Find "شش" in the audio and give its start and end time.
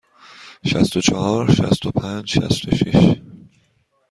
2.75-3.15